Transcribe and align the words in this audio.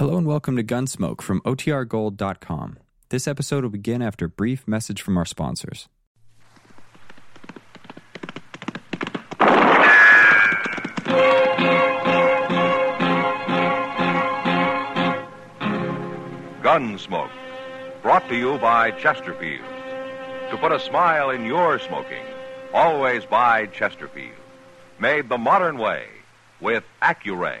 Hello 0.00 0.16
and 0.16 0.26
welcome 0.26 0.56
to 0.56 0.64
Gunsmoke 0.64 1.20
from 1.20 1.42
OTRGold.com. 1.42 2.78
This 3.10 3.28
episode 3.28 3.64
will 3.64 3.70
begin 3.70 4.00
after 4.00 4.24
a 4.24 4.28
brief 4.30 4.66
message 4.66 5.02
from 5.02 5.18
our 5.18 5.26
sponsors. 5.26 5.90
Gunsmoke, 16.62 17.30
brought 18.00 18.26
to 18.30 18.34
you 18.34 18.56
by 18.56 18.92
Chesterfield. 18.92 19.66
To 20.50 20.56
put 20.56 20.72
a 20.72 20.80
smile 20.80 21.28
in 21.28 21.44
your 21.44 21.78
smoking, 21.78 22.24
always 22.72 23.26
buy 23.26 23.66
Chesterfield. 23.66 24.32
Made 24.98 25.28
the 25.28 25.36
modern 25.36 25.76
way 25.76 26.06
with 26.58 26.84
Accuray. 27.02 27.60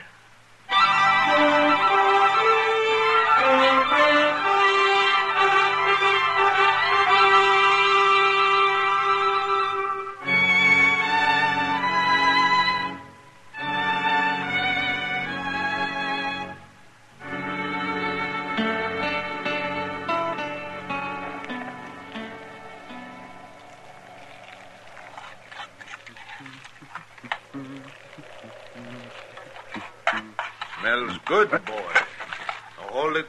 Good, 31.25 31.49
boy. 31.49 31.93
Now 32.79 32.87
hold 32.87 33.17
it. 33.17 33.27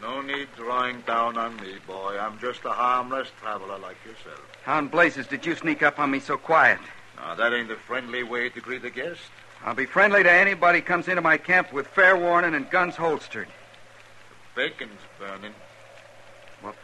No 0.00 0.20
need 0.20 0.48
drawing 0.56 1.00
down 1.02 1.38
on 1.38 1.56
me, 1.56 1.74
boy. 1.86 2.18
I'm 2.18 2.38
just 2.40 2.64
a 2.64 2.70
harmless 2.70 3.28
traveler 3.40 3.78
like 3.78 3.96
yourself. 4.04 4.40
How 4.64 4.78
in 4.78 4.88
blazes 4.88 5.26
did 5.26 5.46
you 5.46 5.54
sneak 5.54 5.82
up 5.82 5.98
on 5.98 6.10
me 6.10 6.18
so 6.18 6.36
quiet? 6.36 6.80
Now, 7.16 7.36
that 7.36 7.52
ain't 7.52 7.68
the 7.68 7.76
friendly 7.76 8.24
way 8.24 8.48
to 8.48 8.60
greet 8.60 8.84
a 8.84 8.90
guest. 8.90 9.20
I'll 9.64 9.74
be 9.76 9.86
friendly 9.86 10.24
to 10.24 10.30
anybody 10.30 10.80
comes 10.80 11.06
into 11.06 11.22
my 11.22 11.36
camp 11.36 11.72
with 11.72 11.86
fair 11.86 12.16
warning 12.16 12.54
and 12.54 12.68
guns 12.68 12.96
holstered. 12.96 13.46
The 14.56 14.60
bacon's 14.60 15.00
burning. 15.20 15.54
Well, 16.64 16.74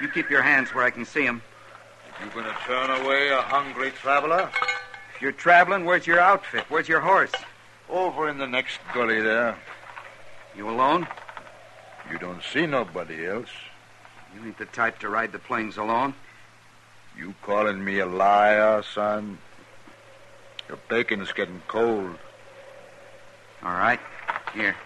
you 0.00 0.08
keep 0.08 0.30
your 0.30 0.40
hands 0.40 0.74
where 0.74 0.84
I 0.84 0.90
can 0.90 1.04
see 1.04 1.26
'em. 1.26 1.42
You 2.24 2.30
gonna 2.30 2.56
turn 2.66 2.90
away 3.02 3.28
a 3.28 3.42
hungry 3.42 3.90
traveler? 3.90 4.50
If 5.14 5.20
you're 5.22 5.32
traveling, 5.32 5.84
where's 5.84 6.06
your 6.06 6.18
outfit? 6.18 6.64
Where's 6.70 6.88
your 6.88 7.00
horse? 7.00 7.32
Over 7.88 8.28
in 8.28 8.38
the 8.38 8.46
next 8.46 8.78
gully 8.92 9.20
there. 9.20 9.56
You 10.56 10.68
alone? 10.68 11.06
You 12.10 12.18
don't 12.18 12.42
see 12.42 12.66
nobody 12.66 13.26
else. 13.26 13.50
You 14.34 14.44
ain't 14.44 14.58
the 14.58 14.66
type 14.66 14.98
to 15.00 15.08
ride 15.08 15.32
the 15.32 15.38
plains 15.38 15.76
alone. 15.76 16.14
You 17.16 17.34
calling 17.42 17.82
me 17.84 17.98
a 17.98 18.06
liar, 18.06 18.82
son? 18.82 19.38
Your 20.68 20.78
bacon's 20.88 21.32
getting 21.32 21.62
cold. 21.66 22.18
All 23.62 23.72
right. 23.72 24.00
Here. 24.54 24.76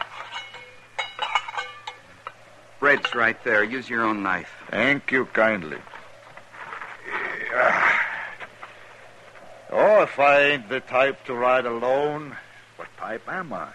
Bread's 2.80 3.14
right 3.14 3.42
there. 3.44 3.62
Use 3.62 3.88
your 3.88 4.04
own 4.04 4.22
knife. 4.22 4.50
Thank 4.70 5.12
you 5.12 5.26
kindly. 5.26 5.78
Oh, 9.70 10.02
if 10.02 10.18
I 10.18 10.40
ain't 10.40 10.68
the 10.68 10.80
type 10.80 11.24
to 11.24 11.34
ride 11.34 11.64
alone, 11.64 12.36
type 13.02 13.28
am 13.28 13.52
I? 13.52 13.68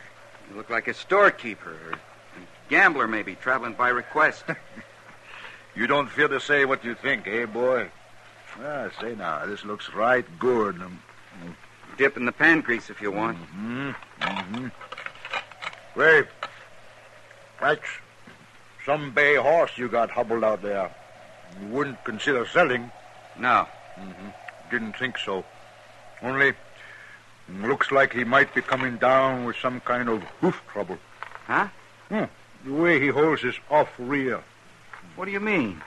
You 0.50 0.56
look 0.56 0.70
like 0.70 0.88
a 0.88 0.94
storekeeper 0.94 1.72
or 1.72 1.92
a 1.94 2.00
gambler, 2.70 3.08
maybe, 3.08 3.36
traveling 3.36 3.74
by 3.74 3.90
request. 3.90 4.46
You 5.76 5.86
don't 5.86 6.10
fear 6.10 6.28
to 6.28 6.40
say 6.40 6.66
what 6.66 6.84
you 6.84 6.96
think, 6.96 7.28
eh, 7.28 7.46
boy? 7.46 7.92
Ah, 8.60 8.90
say 9.00 9.14
now, 9.14 9.46
this 9.46 9.64
looks 9.64 9.94
right 9.94 10.26
good. 10.40 10.82
Um, 10.82 11.00
Dip 12.00 12.18
in 12.18 12.26
the 12.26 12.32
pan 12.32 12.62
grease 12.62 12.90
if 12.90 13.00
you 13.00 13.12
want. 13.12 13.38
Mm-hmm. 13.38 13.92
Mm-hmm. 14.22 14.68
Wait. 16.00 16.26
That's 17.62 17.88
some 18.88 19.12
bay 19.12 19.36
horse 19.36 19.78
you 19.78 19.88
got 19.88 20.10
hobbled 20.10 20.44
out 20.44 20.64
there. 20.64 20.90
You 21.62 21.68
wouldn't 21.68 22.04
consider 22.04 22.48
selling. 22.48 22.90
No. 23.38 23.68
Didn't 24.72 24.98
think 24.98 25.20
so. 25.20 25.46
Only 26.24 26.54
looks 27.62 27.92
like 27.92 28.14
he 28.14 28.24
might 28.24 28.54
be 28.54 28.62
coming 28.62 28.98
down 28.98 29.46
with 29.46 29.56
some 29.58 29.80
kind 29.82 30.10
of 30.10 30.22
hoof 30.42 30.62
trouble. 30.72 30.98
Huh? 31.46 31.68
Hmm. 32.10 32.26
The 32.66 32.74
way 32.74 33.00
he 33.00 33.08
holds 33.08 33.42
his 33.42 33.56
off 33.70 33.90
rear. 33.98 34.44
What 35.16 35.26
do 35.26 35.32
you 35.32 35.40
mean? 35.40 35.82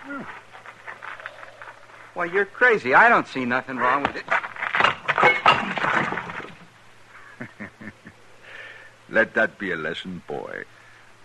Why, 2.14 2.24
you're 2.24 2.46
crazy. 2.46 2.94
I 2.94 3.08
don't 3.08 3.28
see 3.28 3.44
nothing 3.44 3.76
wrong 3.76 4.02
with 4.02 4.16
it. 4.16 4.24
Let 9.10 9.34
that 9.34 9.58
be 9.58 9.72
a 9.72 9.76
lesson, 9.76 10.22
boy. 10.26 10.64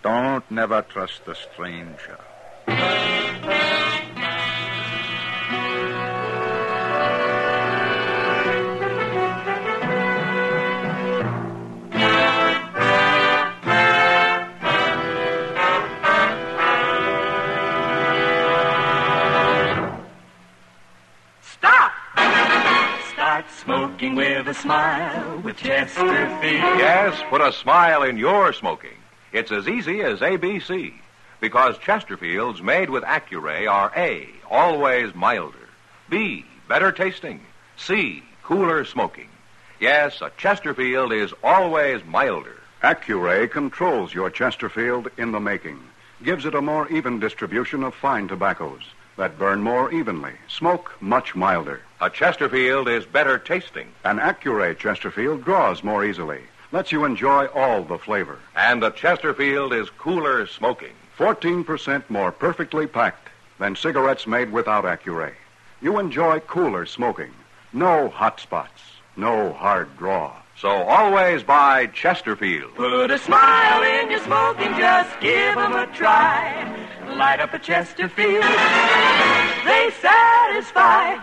Don't 0.02 0.48
never 0.50 0.82
trust 0.82 1.22
a 1.26 1.34
stranger. 1.34 2.18
Smile 24.60 25.38
with 25.40 25.56
Chesterfield. 25.56 26.78
Yes, 26.78 27.22
put 27.30 27.40
a 27.40 27.52
smile 27.52 28.02
in 28.02 28.16
your 28.16 28.52
smoking. 28.52 28.96
It's 29.32 29.52
as 29.52 29.68
easy 29.68 30.00
as 30.00 30.20
ABC. 30.20 30.94
Because 31.40 31.76
Chesterfields 31.78 32.62
made 32.62 32.88
with 32.88 33.04
Accuray 33.04 33.70
are 33.70 33.92
A, 33.96 34.28
always 34.50 35.14
milder, 35.14 35.68
B, 36.08 36.44
better 36.68 36.92
tasting, 36.92 37.40
C, 37.76 38.22
cooler 38.42 38.84
smoking. 38.84 39.28
Yes, 39.78 40.22
a 40.22 40.30
Chesterfield 40.38 41.12
is 41.12 41.34
always 41.44 42.02
milder. 42.04 42.58
Accuray 42.82 43.50
controls 43.50 44.14
your 44.14 44.30
Chesterfield 44.30 45.10
in 45.18 45.32
the 45.32 45.40
making, 45.40 45.82
gives 46.22 46.46
it 46.46 46.54
a 46.54 46.62
more 46.62 46.88
even 46.88 47.20
distribution 47.20 47.84
of 47.84 47.94
fine 47.94 48.28
tobaccos 48.28 48.82
that 49.16 49.38
burn 49.38 49.62
more 49.62 49.92
evenly, 49.92 50.32
smoke 50.48 50.92
much 51.00 51.34
milder. 51.34 51.80
A 52.00 52.10
Chesterfield 52.10 52.88
is 52.88 53.06
better 53.06 53.38
tasting, 53.38 53.88
An 54.04 54.18
Accuray 54.18 54.76
Chesterfield 54.78 55.44
draws 55.44 55.82
more 55.82 56.04
easily, 56.04 56.40
lets 56.72 56.92
you 56.92 57.04
enjoy 57.04 57.46
all 57.46 57.82
the 57.82 57.98
flavor. 57.98 58.38
and 58.54 58.82
a 58.84 58.90
Chesterfield 58.90 59.72
is 59.72 59.88
cooler 59.90 60.46
smoking. 60.46 60.92
14% 61.18 62.02
more 62.10 62.30
perfectly 62.30 62.86
packed 62.86 63.28
than 63.58 63.74
cigarettes 63.74 64.26
made 64.26 64.52
without 64.52 64.84
Accuray. 64.84 65.32
You 65.80 65.98
enjoy 65.98 66.40
cooler 66.40 66.84
smoking. 66.84 67.32
No 67.72 68.08
hot 68.08 68.40
spots, 68.40 68.82
no 69.16 69.52
hard 69.52 69.96
draw. 69.96 70.32
So 70.58 70.68
always 70.68 71.42
buy 71.42 71.86
Chesterfield. 71.88 72.74
Put 72.76 73.10
a 73.10 73.18
smile 73.18 73.82
in 73.82 74.10
your 74.10 74.20
smoking, 74.20 74.74
just 74.78 75.20
give 75.20 75.54
'em 75.54 75.74
a 75.74 75.86
try. 75.88 76.64
Light 77.14 77.40
up 77.40 77.52
a 77.52 77.58
Chesterfield, 77.58 78.42
they 79.66 79.90
satisfy. 80.00 81.16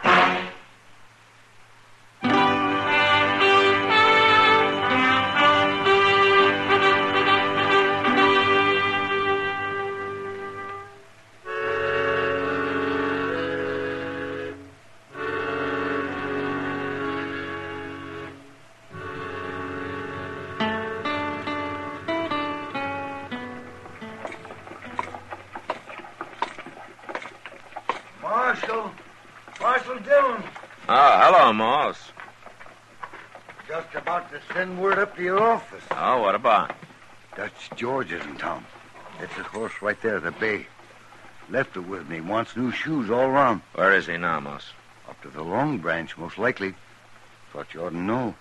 Marshal. 28.73 28.91
Marshal 29.61 29.99
Dillon. 29.99 30.43
Oh, 30.89 31.19
hello, 31.21 31.53
Moss. 31.53 31.97
Just 33.67 33.93
about 33.95 34.31
to 34.31 34.41
send 34.53 34.81
word 34.81 34.97
up 34.97 35.15
to 35.15 35.23
your 35.23 35.39
office. 35.39 35.83
Oh, 35.91 36.21
what 36.21 36.35
about? 36.35 36.75
Dutch 37.37 37.69
George 37.75 38.11
is 38.11 38.25
in 38.25 38.35
town. 38.37 38.65
That's 39.19 39.33
his 39.33 39.45
horse 39.45 39.73
right 39.81 39.99
there 40.01 40.17
at 40.17 40.23
the 40.23 40.31
bay. 40.31 40.65
Left 41.49 41.77
it 41.77 41.81
with 41.81 42.09
me. 42.09 42.19
Wants 42.19 42.57
new 42.57 42.71
shoes 42.71 43.11
all 43.11 43.29
round. 43.29 43.61
Where 43.75 43.93
is 43.93 44.07
he 44.07 44.17
now, 44.17 44.39
Moss? 44.39 44.65
Up 45.07 45.21
to 45.21 45.29
the 45.29 45.43
Long 45.43 45.77
Branch, 45.77 46.17
most 46.17 46.37
likely. 46.37 46.73
Thought 47.51 47.73
you 47.73 47.85
ought 47.85 47.89
to 47.89 47.97
know. 47.97 48.33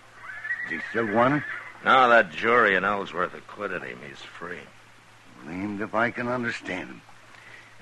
Is 0.67 0.73
he 0.73 0.79
still 0.91 1.13
wanted? 1.13 1.43
No, 1.85 2.09
that 2.09 2.33
jury 2.33 2.75
in 2.75 2.85
Ellsworth 2.85 3.35
acquitted 3.35 3.83
him. 3.83 3.99
He's 4.09 4.19
free. 4.19 4.61
Blamed 5.45 5.83
if 5.83 5.95
I 5.95 6.11
can 6.11 6.29
understand 6.29 6.89
him. 6.89 7.03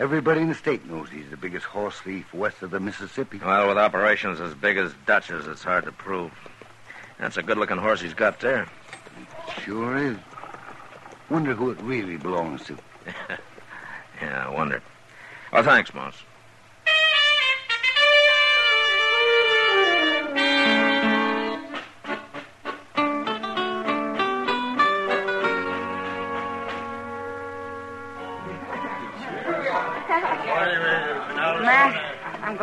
Everybody 0.00 0.41
in 0.41 0.49
the 0.49 0.55
state 0.55 0.87
knows 0.87 1.11
he's 1.11 1.29
the 1.29 1.37
biggest 1.37 1.67
horse 1.67 2.00
thief 2.00 2.32
west 2.32 2.62
of 2.62 2.70
the 2.70 2.81
Mississippi. 2.81 3.38
Well, 3.44 3.69
with 3.69 3.76
operations 3.76 4.41
as 4.41 4.55
big 4.55 4.79
as 4.79 4.94
Dutch's, 5.05 5.47
it's 5.47 5.62
hard 5.62 5.85
to 5.85 5.93
prove. 5.93 6.32
That's 7.19 7.37
a 7.37 7.43
good-looking 7.43 7.76
horse 7.76 8.00
he's 8.00 8.14
got 8.14 8.41
there. 8.41 8.62
It 8.62 9.62
Sure 9.62 9.99
is. 9.99 10.17
Wonder 11.29 11.52
who 11.52 11.70
it 11.70 11.81
really 11.82 12.17
belongs 12.17 12.64
to. 12.64 12.79
Yeah, 14.23 14.47
I 14.47 14.50
wonder. 14.50 14.82
Well, 15.50 15.62
thanks, 15.62 15.94
Moss. 15.94 16.14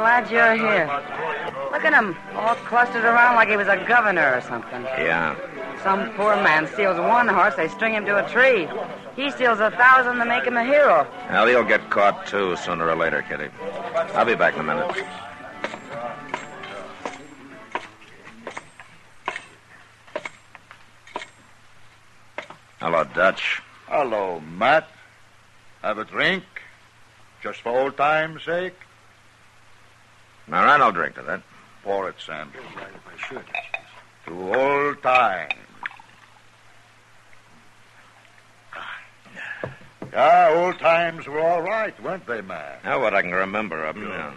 Glad 0.07 0.31
you're 0.31 0.55
here. 0.55 0.85
Look 1.73 1.83
at 1.83 1.91
him, 1.91 2.15
all 2.33 2.55
clustered 2.55 3.03
around 3.03 3.35
like 3.35 3.49
he 3.49 3.57
was 3.57 3.67
a 3.67 3.75
governor 3.85 4.37
or 4.37 4.39
something. 4.39 4.81
Yeah. 4.83 5.35
Some 5.83 6.11
poor 6.11 6.33
man 6.37 6.65
steals 6.65 6.97
one 6.97 7.27
horse, 7.27 7.55
they 7.55 7.67
string 7.67 7.93
him 7.93 8.05
to 8.05 8.25
a 8.25 8.29
tree. 8.29 8.69
He 9.17 9.29
steals 9.31 9.59
a 9.59 9.69
thousand 9.71 10.17
to 10.19 10.25
make 10.25 10.45
him 10.45 10.55
a 10.55 10.63
hero. 10.63 11.05
Well, 11.29 11.47
he'll 11.47 11.65
get 11.65 11.89
caught, 11.89 12.25
too, 12.25 12.55
sooner 12.55 12.87
or 12.87 12.95
later, 12.95 13.21
Kitty. 13.21 13.49
I'll 14.15 14.23
be 14.23 14.35
back 14.35 14.53
in 14.53 14.61
a 14.61 14.63
minute. 14.63 15.05
Hello, 22.79 23.03
Dutch. 23.03 23.61
Hello, 23.87 24.39
Matt. 24.39 24.87
Have 25.81 25.97
a 25.97 26.05
drink? 26.05 26.45
Just 27.43 27.59
for 27.59 27.77
old 27.77 27.97
time's 27.97 28.43
sake? 28.43 28.75
All 30.51 30.63
right, 30.63 30.79
I'll 30.79 30.91
drink 30.93 31.15
to 31.15 31.21
that. 31.23 31.41
Pour 31.83 32.09
it, 32.09 32.15
Sam. 32.25 32.51
To 34.25 34.55
old 34.55 35.03
times. 35.03 35.53
Ah, 38.73 38.99
yeah, 40.13 40.49
old 40.53 40.79
times 40.79 41.27
were 41.27 41.41
all 41.41 41.61
right, 41.61 42.01
weren't 42.01 42.25
they, 42.25 42.41
Matt? 42.41 42.83
Now, 42.85 43.01
what 43.01 43.13
I 43.13 43.21
can 43.21 43.31
remember 43.31 43.85
of 43.85 43.95
them. 43.95 44.07
Yeah. 44.07 44.33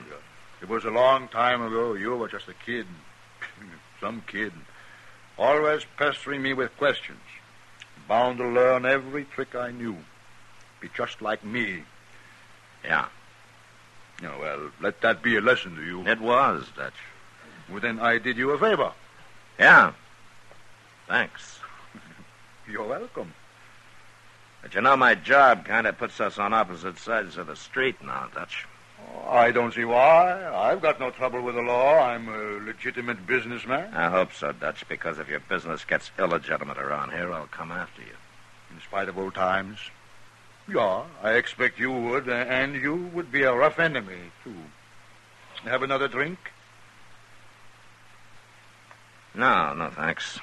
It 0.62 0.68
was 0.68 0.84
a 0.84 0.90
long 0.90 1.28
time 1.28 1.62
ago. 1.62 1.94
You 1.94 2.16
were 2.16 2.28
just 2.28 2.48
a 2.48 2.54
kid. 2.54 2.86
Some 4.00 4.22
kid. 4.26 4.52
Always 5.38 5.86
pestering 5.96 6.42
me 6.42 6.54
with 6.54 6.76
questions. 6.76 7.20
Bound 8.08 8.38
to 8.38 8.48
learn 8.48 8.84
every 8.84 9.24
trick 9.24 9.54
I 9.54 9.70
knew. 9.70 9.96
Be 10.80 10.90
just 10.94 11.22
like 11.22 11.44
me. 11.44 11.84
Yeah. 12.84 13.06
Yeah, 14.22 14.38
well, 14.38 14.70
let 14.81 15.00
that 15.00 15.22
be 15.22 15.37
a 15.37 15.40
lesson 15.40 15.76
to 15.76 15.82
you. 15.82 16.06
It 16.06 16.20
was, 16.20 16.67
Dutch. 16.76 16.94
Well, 17.70 17.81
then 17.81 18.00
I 18.00 18.19
did 18.19 18.37
you 18.37 18.50
a 18.50 18.58
favor. 18.58 18.93
Yeah. 19.58 19.93
Thanks. 21.08 21.58
You're 22.70 22.87
welcome. 22.87 23.32
But 24.62 24.75
you 24.75 24.82
know, 24.82 24.96
my 24.96 25.14
job 25.14 25.64
kind 25.64 25.87
of 25.87 25.96
puts 25.96 26.20
us 26.20 26.38
on 26.38 26.52
opposite 26.52 26.99
sides 26.99 27.37
of 27.38 27.46
the 27.46 27.56
street 27.56 28.02
now, 28.05 28.28
Dutch. 28.34 28.67
Oh, 29.00 29.31
I 29.31 29.50
don't 29.50 29.72
see 29.72 29.84
why. 29.84 30.46
I've 30.55 30.82
got 30.82 31.00
no 31.00 31.11
trouble 31.11 31.40
with 31.40 31.55
the 31.55 31.62
law. 31.62 31.99
I'm 31.99 32.28
a 32.28 32.64
legitimate 32.64 33.26
businessman. 33.26 33.94
I 33.94 34.11
hope 34.11 34.34
so, 34.34 34.52
Dutch, 34.52 34.87
because 34.88 35.19
if 35.19 35.28
your 35.28 35.40
business 35.40 35.84
gets 35.84 36.11
illegitimate 36.19 36.78
around 36.78 37.12
here, 37.12 37.32
I'll 37.32 37.46
come 37.46 37.73
after 37.73 38.02
you. 38.02 38.14
In 38.70 38.81
spite 38.82 39.08
of 39.08 39.19
old 39.19 39.34
times. 39.34 39.78
Yeah, 40.72 41.02
I 41.20 41.32
expect 41.32 41.81
you 41.81 41.90
would, 41.90 42.28
uh, 42.28 42.32
and 42.32 42.76
you 42.76 42.94
would 43.12 43.32
be 43.32 43.43
a 43.43 43.52
rough 43.52 43.81
enemy, 43.81 44.31
too. 44.44 44.55
Have 45.64 45.82
another 45.82 46.06
drink? 46.06 46.38
No, 49.34 49.75
no, 49.75 49.90
thanks. 49.90 50.38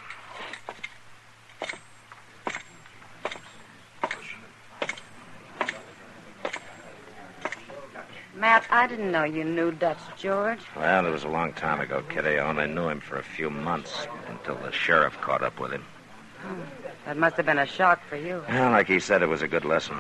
Matt, 8.36 8.66
I 8.70 8.86
didn't 8.86 9.12
know 9.12 9.24
you 9.24 9.46
knew 9.46 9.72
Dutch 9.72 9.98
George. 10.18 10.60
Well, 10.76 11.06
it 11.06 11.10
was 11.10 11.24
a 11.24 11.30
long 11.30 11.54
time 11.54 11.80
ago, 11.80 12.04
Kitty. 12.10 12.38
I 12.38 12.50
only 12.50 12.68
knew 12.68 12.90
him 12.90 13.00
for 13.00 13.18
a 13.18 13.24
few 13.24 13.50
months 13.50 14.08
until 14.28 14.56
the 14.58 14.72
sheriff 14.72 15.20
caught 15.22 15.42
up 15.42 15.60
with 15.60 15.72
him. 15.72 15.86
That 17.08 17.16
must 17.16 17.38
have 17.38 17.46
been 17.46 17.58
a 17.58 17.66
shock 17.66 18.02
for 18.10 18.18
you. 18.18 18.44
Well, 18.50 18.72
like 18.72 18.88
he 18.88 19.00
said, 19.00 19.22
it 19.22 19.30
was 19.30 19.42
a 19.42 19.48
good 19.48 19.64
lesson. 19.64 19.96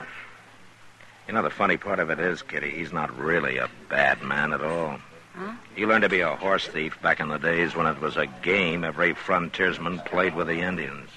You 1.25 1.33
know, 1.33 1.41
the 1.41 1.49
funny 1.49 1.77
part 1.77 1.99
of 1.99 2.09
it 2.09 2.19
is, 2.19 2.41
Kitty, 2.41 2.69
he's 2.69 2.91
not 2.91 3.17
really 3.17 3.59
a 3.59 3.69
bad 3.87 4.21
man 4.21 4.51
at 4.51 4.61
all. 4.61 4.99
Huh? 5.33 5.53
He 5.73 5.85
learned 5.85 6.01
to 6.01 6.09
be 6.09 6.19
a 6.19 6.35
horse 6.35 6.67
thief 6.67 7.01
back 7.01 7.21
in 7.21 7.29
the 7.29 7.37
days 7.37 7.77
when 7.77 7.87
it 7.87 8.01
was 8.01 8.17
a 8.17 8.27
game 8.41 8.83
every 8.83 9.13
frontiersman 9.13 9.99
played 9.99 10.35
with 10.35 10.47
the 10.47 10.59
Indians. 10.59 11.09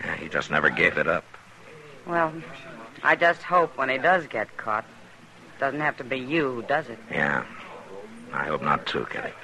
Yeah, 0.00 0.16
he 0.16 0.30
just 0.30 0.50
never 0.50 0.70
gave 0.70 0.96
it 0.96 1.06
up. 1.06 1.26
Well, 2.06 2.32
I 3.02 3.16
just 3.16 3.42
hope 3.42 3.76
when 3.76 3.90
he 3.90 3.98
does 3.98 4.26
get 4.28 4.56
caught, 4.56 4.86
it 5.56 5.60
doesn't 5.60 5.80
have 5.80 5.98
to 5.98 6.04
be 6.04 6.20
you 6.20 6.54
who 6.54 6.62
does 6.62 6.88
it. 6.88 6.98
Yeah. 7.10 7.44
I 8.32 8.46
hope 8.46 8.62
not, 8.62 8.86
too, 8.86 9.06
Kitty. 9.10 9.34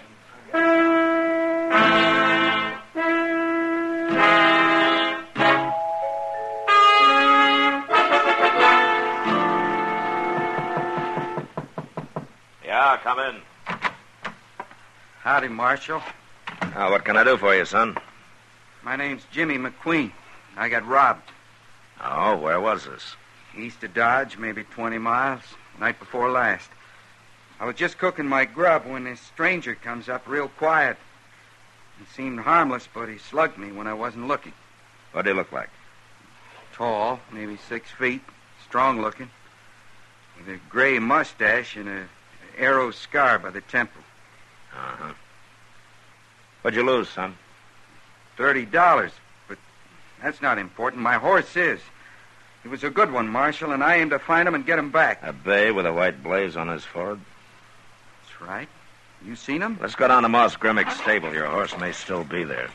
Come 13.03 13.19
in. 13.19 13.37
Howdy, 15.21 15.49
Marshal. 15.49 16.03
Uh, 16.61 16.89
what 16.89 17.05
can 17.05 17.17
I 17.17 17.25
do 17.25 17.37
for 17.37 17.55
you, 17.55 17.65
son? 17.65 17.97
My 18.83 18.97
name's 18.97 19.23
Jimmy 19.31 19.59
McQueen. 19.59 20.13
I 20.57 20.69
got 20.69 20.87
robbed. 20.87 21.31
Oh, 22.03 22.37
where 22.37 22.61
was 22.61 22.85
this? 22.85 23.17
East 23.57 23.85
of 23.85 23.95
Dodge, 23.95 24.39
maybe 24.39 24.65
20 24.65 24.99
miles. 24.99 25.43
Night 25.79 25.99
before 25.99 26.31
last. 26.31 26.71
I 27.61 27.67
was 27.67 27.77
just 27.77 27.99
cooking 27.99 28.27
my 28.27 28.45
grub 28.45 28.87
when 28.87 29.05
this 29.05 29.21
stranger 29.21 29.75
comes 29.75 30.09
up 30.09 30.27
real 30.27 30.49
quiet. 30.49 30.97
He 31.99 32.05
seemed 32.15 32.41
harmless, 32.41 32.89
but 32.93 33.09
he 33.09 33.19
slugged 33.19 33.59
me 33.59 33.73
when 33.73 33.87
I 33.87 33.95
wasn't 33.95 34.29
looking. 34.29 34.53
What 35.13 35.23
do 35.23 35.31
he 35.31 35.37
look 35.37 35.53
like? 35.53 35.71
Tall, 36.73 37.21
maybe 37.33 37.59
six 37.69 37.91
feet, 37.91 38.23
strong 38.65 39.01
looking, 39.01 39.31
with 40.39 40.49
a 40.49 40.61
gray 40.69 40.99
mustache 40.99 41.77
and 41.77 41.89
a 41.89 42.09
arrow 42.59 42.91
scar 42.91 43.39
by 43.39 43.51
the 43.51 43.61
temple. 43.61 44.03
Uh-huh. 44.73 45.13
What'd 46.63 46.77
you 46.77 46.85
lose, 46.85 47.09
son? 47.09 47.37
Thirty 48.37 48.65
dollars, 48.65 49.13
but 49.49 49.59
that's 50.23 50.43
not 50.43 50.59
important. 50.59 51.03
My 51.03 51.15
horse 51.15 51.57
is. 51.57 51.81
He 52.63 52.69
was 52.69 52.83
a 52.83 52.91
good 52.91 53.13
one, 53.13 53.29
Marshal, 53.29 53.71
and 53.73 53.83
I 53.83 53.97
aim 53.97 54.11
to 54.11 54.19
find 54.19 54.49
him 54.49 54.55
and 54.55 54.67
get 54.67 54.79
him 54.79 54.91
back. 54.91 55.23
A 55.23 55.33
bay 55.33 55.71
with 55.71 55.87
a 55.87 55.93
white 55.93 56.23
blaze 56.23 56.57
on 56.57 56.69
his 56.69 56.85
forehead? 56.85 57.21
That's 58.23 58.41
right. 58.41 58.69
You 59.25 59.37
seen 59.37 59.63
him? 59.63 59.79
Let's 59.81 59.95
go 59.95 60.09
down 60.09 60.25
to 60.25 60.29
Moss 60.29 60.57
Grimmick's 60.57 60.99
stable. 61.01 61.33
Your 61.33 61.47
horse 61.47 61.77
may 61.79 61.93
still 61.93 62.25
be 62.25 62.45
there. 62.45 62.69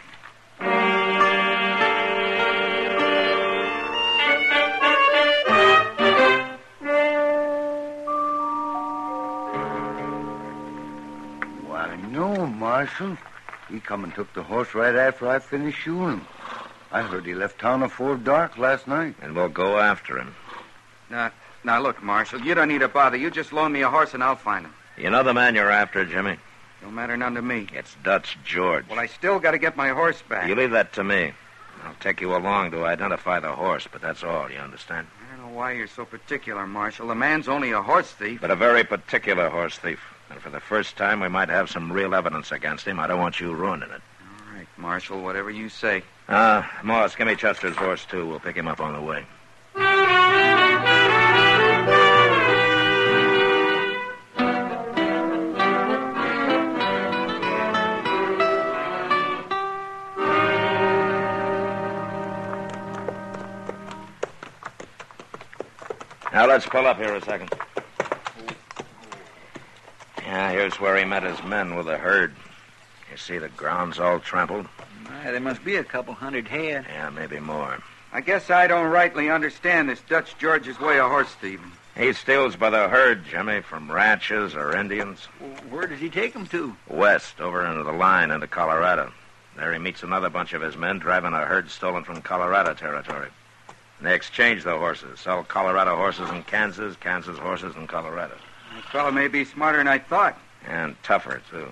No, 12.81 12.87
Marshal. 12.87 13.17
He 13.69 13.79
come 13.79 14.03
and 14.03 14.13
took 14.13 14.33
the 14.33 14.43
horse 14.43 14.73
right 14.73 14.95
after 14.95 15.27
I 15.27 15.39
finished 15.39 15.79
shoeing 15.79 16.19
him. 16.19 16.27
I 16.91 17.01
heard 17.03 17.25
he 17.25 17.33
left 17.33 17.59
town 17.59 17.83
afore 17.83 18.15
dark 18.15 18.57
last 18.57 18.87
night. 18.87 19.15
And 19.21 19.35
we'll 19.35 19.49
go 19.49 19.79
after 19.79 20.17
him. 20.17 20.35
Now, 21.09 21.31
now 21.63 21.79
look, 21.79 22.03
Marshal, 22.03 22.41
you 22.41 22.53
don't 22.53 22.67
need 22.67 22.81
to 22.81 22.89
bother. 22.89 23.17
You 23.17 23.31
just 23.31 23.53
loan 23.53 23.71
me 23.71 23.81
a 23.81 23.89
horse 23.89 24.13
and 24.13 24.23
I'll 24.23 24.35
find 24.35 24.65
him. 24.65 24.73
You 24.97 25.09
know 25.09 25.23
the 25.23 25.33
man 25.33 25.55
you're 25.55 25.71
after, 25.71 26.03
Jimmy? 26.05 26.37
Don't 26.81 26.95
matter 26.95 27.15
none 27.15 27.35
to 27.35 27.41
me. 27.41 27.67
It's 27.71 27.95
Dutch 28.03 28.37
George. 28.43 28.85
Well, 28.89 28.99
I 28.99 29.05
still 29.05 29.39
got 29.39 29.51
to 29.51 29.57
get 29.57 29.77
my 29.77 29.89
horse 29.89 30.21
back. 30.27 30.49
You 30.49 30.55
leave 30.55 30.71
that 30.71 30.93
to 30.93 31.03
me. 31.03 31.33
I'll 31.83 31.95
take 31.99 32.19
you 32.19 32.35
along 32.35 32.71
to 32.71 32.85
identify 32.85 33.39
the 33.39 33.51
horse, 33.51 33.87
but 33.91 34.01
that's 34.01 34.23
all, 34.23 34.51
you 34.51 34.57
understand? 34.57 35.07
I 35.31 35.37
don't 35.37 35.47
know 35.47 35.57
why 35.57 35.71
you're 35.71 35.87
so 35.87 36.05
particular, 36.05 36.67
Marshal. 36.67 37.07
The 37.07 37.15
man's 37.15 37.47
only 37.47 37.71
a 37.71 37.81
horse 37.81 38.11
thief. 38.11 38.41
But 38.41 38.51
a 38.51 38.55
very 38.55 38.83
particular 38.83 39.49
horse 39.49 39.77
thief. 39.77 39.99
And 40.31 40.39
for 40.41 40.49
the 40.49 40.61
first 40.61 40.95
time, 40.95 41.19
we 41.19 41.27
might 41.27 41.49
have 41.49 41.69
some 41.69 41.91
real 41.91 42.15
evidence 42.15 42.53
against 42.53 42.85
him. 42.85 42.99
I 42.99 43.07
don't 43.07 43.19
want 43.19 43.41
you 43.41 43.53
ruining 43.53 43.89
it. 43.89 44.01
All 44.21 44.55
right, 44.55 44.67
Marshal, 44.77 45.21
whatever 45.21 45.51
you 45.51 45.67
say. 45.67 46.03
Uh, 46.29 46.63
Moss, 46.83 47.15
give 47.15 47.27
me 47.27 47.35
Chester's 47.35 47.75
horse, 47.75 48.05
too. 48.05 48.25
We'll 48.25 48.39
pick 48.39 48.55
him 48.55 48.67
up 48.67 48.79
on 48.79 48.93
the 48.93 49.01
way. 49.01 49.25
Now 66.33 66.47
let's 66.47 66.65
pull 66.65 66.87
up 66.87 66.97
here 66.97 67.13
a 67.13 67.21
second. 67.21 67.53
Yeah, 70.51 70.57
here's 70.57 70.81
where 70.81 70.97
he 70.97 71.05
met 71.05 71.23
his 71.23 71.41
men 71.43 71.75
with 71.77 71.85
the 71.85 71.97
herd. 71.97 72.35
You 73.09 73.15
see 73.15 73.37
the 73.37 73.47
ground's 73.47 73.99
all 73.99 74.19
trampled? 74.19 74.67
My, 75.05 75.31
there 75.31 75.39
must 75.39 75.63
be 75.63 75.77
a 75.77 75.83
couple 75.83 76.13
hundred 76.13 76.45
head. 76.45 76.85
Yeah, 76.89 77.09
maybe 77.09 77.39
more. 77.39 77.81
I 78.11 78.19
guess 78.19 78.49
I 78.49 78.67
don't 78.67 78.91
rightly 78.91 79.29
understand 79.29 79.87
this 79.87 80.01
Dutch 80.01 80.37
George's 80.37 80.77
way 80.77 80.99
of 80.99 81.09
horse 81.09 81.31
thieving. 81.39 81.71
He 81.95 82.11
steals 82.11 82.57
by 82.57 82.69
the 82.69 82.89
herd, 82.89 83.25
Jimmy, 83.25 83.61
from 83.61 83.89
ranches 83.89 84.53
or 84.53 84.75
Indians. 84.75 85.21
Where 85.69 85.87
does 85.87 86.01
he 86.01 86.09
take 86.09 86.35
'em 86.35 86.47
to? 86.47 86.75
West, 86.87 87.39
over 87.39 87.65
into 87.65 87.83
the 87.83 87.93
line 87.93 88.29
into 88.29 88.47
Colorado. 88.47 89.13
There 89.55 89.71
he 89.71 89.79
meets 89.79 90.03
another 90.03 90.29
bunch 90.29 90.51
of 90.51 90.61
his 90.61 90.75
men 90.75 90.99
driving 90.99 91.33
a 91.33 91.45
herd 91.45 91.71
stolen 91.71 92.03
from 92.03 92.21
Colorado 92.21 92.73
territory. 92.73 93.29
And 93.99 94.07
they 94.07 94.15
exchange 94.15 94.65
the 94.65 94.77
horses, 94.77 95.21
sell 95.21 95.45
Colorado 95.45 95.95
horses 95.95 96.29
in 96.29 96.43
Kansas, 96.43 96.97
Kansas 96.97 97.37
horses 97.39 97.77
in 97.77 97.87
Colorado. 97.87 98.35
The 98.81 98.89
fellow 98.97 99.11
may 99.11 99.27
be 99.27 99.45
smarter 99.45 99.77
than 99.77 99.87
I 99.87 99.99
thought. 99.99 100.37
And 100.67 100.95
tougher, 101.03 101.41
too. 101.49 101.67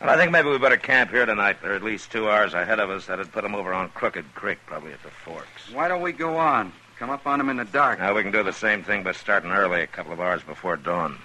Well, 0.00 0.10
I 0.10 0.16
think 0.16 0.30
maybe 0.30 0.50
we 0.50 0.58
better 0.58 0.76
camp 0.76 1.10
here 1.10 1.24
tonight. 1.24 1.58
They're 1.62 1.74
at 1.74 1.82
least 1.82 2.12
two 2.12 2.28
hours 2.28 2.52
ahead 2.52 2.80
of 2.80 2.90
us. 2.90 3.06
That'd 3.06 3.32
put 3.32 3.42
them 3.42 3.54
over 3.54 3.72
on 3.72 3.88
Crooked 3.90 4.34
Creek, 4.34 4.58
probably 4.66 4.92
at 4.92 5.02
the 5.02 5.10
forks. 5.10 5.72
Why 5.72 5.88
don't 5.88 6.02
we 6.02 6.12
go 6.12 6.36
on? 6.36 6.72
Come 6.98 7.10
up 7.10 7.26
on 7.26 7.38
them 7.38 7.48
in 7.48 7.56
the 7.56 7.64
dark. 7.64 7.98
Now, 7.98 8.14
we 8.14 8.22
can 8.22 8.32
do 8.32 8.42
the 8.42 8.52
same 8.52 8.82
thing 8.82 9.02
by 9.02 9.12
starting 9.12 9.50
early, 9.50 9.82
a 9.82 9.86
couple 9.86 10.12
of 10.12 10.20
hours 10.20 10.42
before 10.42 10.76
dawn. 10.76 11.18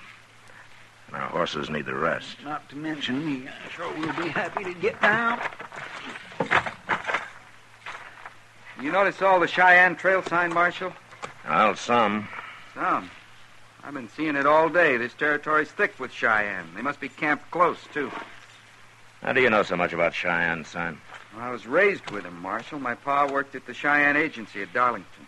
And 1.07 1.15
our 1.17 1.27
horses 1.29 1.69
need 1.69 1.85
the 1.85 1.95
rest. 1.95 2.37
Not 2.43 2.69
to 2.69 2.75
mention 2.77 3.25
me. 3.25 3.47
I'm 3.47 3.69
sure 3.71 3.91
we'll 3.97 4.13
be 4.13 4.29
happy 4.29 4.63
to 4.63 4.73
get 4.73 5.01
down. 5.01 5.39
You 8.81 8.91
notice 8.91 9.21
all 9.21 9.39
the 9.39 9.47
Cheyenne 9.47 9.95
Trail 9.95 10.23
sign, 10.23 10.53
Marshal? 10.53 10.93
Well, 11.47 11.75
some. 11.75 12.27
Some. 12.73 13.11
I've 13.83 13.93
been 13.93 14.09
seeing 14.09 14.35
it 14.35 14.45
all 14.45 14.69
day. 14.69 14.97
This 14.97 15.13
territory's 15.13 15.71
thick 15.71 15.99
with 15.99 16.11
Cheyenne. 16.11 16.67
They 16.75 16.81
must 16.81 16.99
be 16.99 17.09
camped 17.09 17.49
close, 17.51 17.79
too. 17.93 18.11
How 19.21 19.33
do 19.33 19.41
you 19.41 19.49
know 19.49 19.63
so 19.63 19.75
much 19.75 19.93
about 19.93 20.13
Cheyenne, 20.13 20.65
son? 20.65 20.99
Well, 21.35 21.45
I 21.45 21.51
was 21.51 21.65
raised 21.65 22.09
with 22.11 22.23
them, 22.23 22.41
Marshal. 22.41 22.79
My 22.79 22.95
pa 22.95 23.27
worked 23.27 23.55
at 23.55 23.65
the 23.65 23.73
Cheyenne 23.73 24.17
Agency 24.17 24.61
at 24.61 24.73
Darlington. 24.73 25.27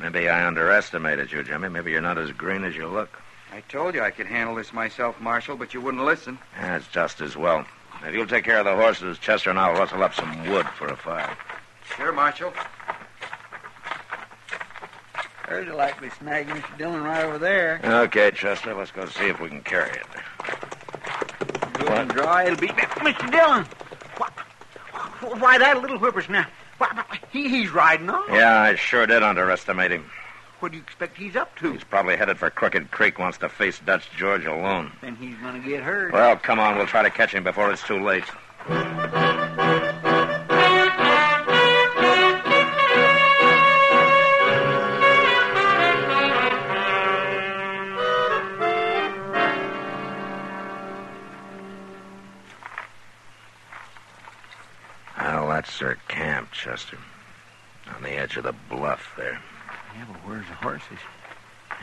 Maybe 0.00 0.28
I 0.28 0.46
underestimated 0.46 1.32
you, 1.32 1.42
Jimmy. 1.42 1.68
Maybe 1.68 1.90
you're 1.90 2.00
not 2.00 2.18
as 2.18 2.30
green 2.30 2.64
as 2.64 2.74
you 2.74 2.86
look. 2.86 3.20
I 3.52 3.60
told 3.62 3.94
you 3.94 4.02
I 4.02 4.10
could 4.10 4.26
handle 4.26 4.54
this 4.54 4.72
myself, 4.72 5.20
Marshal, 5.20 5.56
but 5.56 5.74
you 5.74 5.80
wouldn't 5.80 6.04
listen. 6.04 6.38
That's 6.58 6.86
just 6.88 7.20
as 7.20 7.36
well. 7.36 7.66
If 8.04 8.14
you'll 8.14 8.26
take 8.26 8.44
care 8.44 8.58
of 8.58 8.64
the 8.64 8.74
horses, 8.74 9.18
Chester 9.18 9.50
and 9.50 9.58
I'll 9.58 9.74
rustle 9.74 10.02
up 10.02 10.14
some 10.14 10.48
wood 10.48 10.66
for 10.70 10.86
a 10.86 10.96
fire. 10.96 11.36
Sure, 11.96 12.12
Marshal. 12.12 12.52
There's 15.52 15.68
a 15.68 15.74
likely 15.74 16.08
snag, 16.18 16.48
Mr. 16.48 16.78
Dillon, 16.78 17.04
right 17.04 17.24
over 17.24 17.38
there. 17.38 17.78
Okay, 17.84 18.30
Chester, 18.30 18.74
let's 18.74 18.90
go 18.90 19.04
see 19.04 19.26
if 19.26 19.38
we 19.38 19.50
can 19.50 19.60
carry 19.62 19.90
it. 19.90 20.06
Good 21.74 21.88
and 21.90 22.10
dry, 22.10 22.44
it'll 22.44 22.56
be. 22.56 22.68
Mr. 22.68 23.30
Dillon! 23.30 23.66
Why, 24.16 24.28
why 25.38 25.58
that 25.58 25.82
little 25.82 25.98
whippersnapper? 25.98 26.50
He, 27.30 27.50
he's 27.50 27.70
riding 27.70 28.08
on. 28.08 28.32
Yeah, 28.32 28.62
I 28.62 28.76
sure 28.76 29.06
did 29.06 29.22
underestimate 29.22 29.90
him. 29.90 30.10
What 30.60 30.72
do 30.72 30.78
you 30.78 30.82
expect 30.82 31.18
he's 31.18 31.36
up 31.36 31.54
to? 31.58 31.72
He's 31.72 31.84
probably 31.84 32.16
headed 32.16 32.38
for 32.38 32.48
Crooked 32.48 32.90
Creek, 32.90 33.18
wants 33.18 33.36
to 33.38 33.50
face 33.50 33.78
Dutch 33.78 34.08
George 34.16 34.46
alone. 34.46 34.90
Then 35.02 35.16
he's 35.16 35.36
going 35.36 35.60
to 35.62 35.68
get 35.68 35.82
hurt. 35.82 36.14
Well, 36.14 36.34
come 36.36 36.60
on, 36.60 36.78
we'll 36.78 36.86
try 36.86 37.02
to 37.02 37.10
catch 37.10 37.32
him 37.34 37.44
before 37.44 37.70
it's 37.70 37.82
too 37.82 38.02
late. 38.02 38.24
Chester. 56.72 56.96
On 57.94 58.02
the 58.02 58.12
edge 58.12 58.38
of 58.38 58.44
the 58.44 58.54
bluff 58.70 59.12
there. 59.18 59.38
Yeah, 59.94 60.06
but 60.10 60.16
where's 60.26 60.46
the 60.46 60.54
horses? 60.54 60.98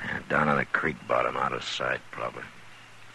Yeah, 0.04 0.20
down 0.28 0.50
on 0.50 0.58
the 0.58 0.66
creek 0.66 0.96
bottom, 1.08 1.38
out 1.38 1.54
of 1.54 1.64
sight, 1.64 2.00
probably. 2.10 2.42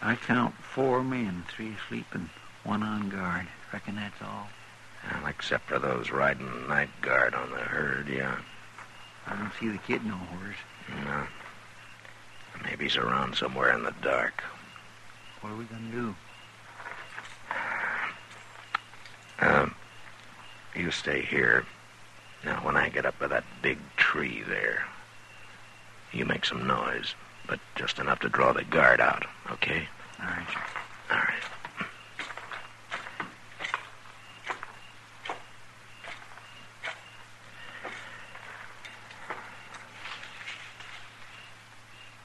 I 0.00 0.14
count 0.14 0.54
four 0.54 1.02
men, 1.02 1.42
three 1.48 1.74
asleep 1.74 2.06
and 2.12 2.28
one 2.62 2.84
on 2.84 3.08
guard. 3.08 3.48
Reckon 3.72 3.96
that's 3.96 4.22
all. 4.22 4.46
Well, 5.10 5.26
except 5.26 5.66
for 5.68 5.80
those 5.80 6.12
riding 6.12 6.68
night 6.68 6.90
guard 7.02 7.34
on 7.34 7.50
the 7.50 7.56
herd, 7.56 8.08
yeah. 8.08 8.36
I 9.26 9.34
don't 9.34 9.50
see 9.58 9.68
the 9.68 9.78
kid 9.78 10.04
nowhere. 10.04 10.54
No. 11.04 11.26
Maybe 12.62 12.84
he's 12.84 12.96
around 12.96 13.34
somewhere 13.34 13.74
in 13.74 13.82
the 13.82 13.94
dark. 14.00 14.44
What 15.40 15.52
are 15.52 15.56
we 15.56 15.64
going 15.64 15.90
to 15.90 15.96
do? 15.96 16.14
Um, 19.40 19.74
you 20.76 20.90
stay 20.90 21.22
here. 21.22 21.64
Now, 22.44 22.60
when 22.62 22.76
I 22.76 22.88
get 22.88 23.06
up 23.06 23.18
by 23.18 23.28
that 23.28 23.44
big 23.62 23.78
tree 23.96 24.42
there, 24.46 24.84
you 26.12 26.24
make 26.24 26.44
some 26.44 26.66
noise, 26.66 27.14
but 27.46 27.58
just 27.74 27.98
enough 27.98 28.20
to 28.20 28.28
draw 28.28 28.52
the 28.52 28.64
guard 28.64 29.00
out, 29.00 29.24
okay? 29.50 29.88
All 30.20 30.26
right. 30.26 30.46
All 31.10 31.16
right. 31.16 31.42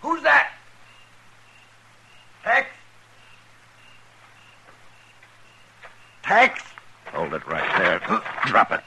Who's 0.02 0.24
that? 0.24 0.52
Tex? 2.44 2.68
Tex? 6.24 6.64
Hold 7.14 7.34
it 7.34 7.46
right 7.48 7.78
there. 7.78 8.00
Drop 8.46 8.72
it. 8.72 8.82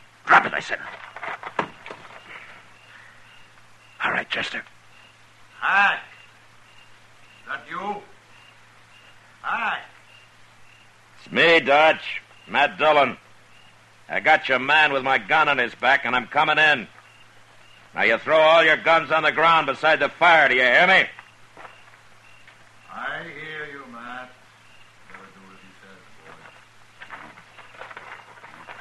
Drop 0.63 0.81
it, 0.81 0.85
I 0.85 1.65
said. 1.65 1.69
All 4.05 4.11
right, 4.13 4.29
Chester. 4.29 4.63
Hi. 5.59 5.99
That 7.47 7.61
you? 7.71 7.97
Hi. 9.43 9.79
It's 11.19 11.33
me, 11.33 11.61
Dutch. 11.61 12.23
Matt 12.49 12.79
Dillon. 12.79 13.17
I 14.09 14.21
got 14.21 14.49
your 14.49 14.59
man 14.59 14.93
with 14.93 15.03
my 15.05 15.19
gun 15.19 15.49
on 15.49 15.59
his 15.59 15.75
back, 15.75 16.05
and 16.05 16.15
I'm 16.15 16.27
coming 16.27 16.59
in. 16.59 16.89
Now, 17.95 18.03
you 18.03 18.19
throw 18.19 18.39
all 18.39 18.65
your 18.65 18.77
guns 18.77 19.11
on 19.11 19.23
the 19.23 19.33
ground 19.33 19.67
beside 19.67 20.01
the 20.01 20.09
fire, 20.09 20.49
do 20.49 20.55
you 20.55 20.63
hear 20.63 20.87
me? 20.87 21.05
I 22.91 23.23
hear 23.23 23.69
you, 23.71 23.85
Matt. 23.93 24.31
Never 25.11 25.25
do 25.35 25.41
as 25.53 25.61
he 25.61 25.69
says, 25.83 25.99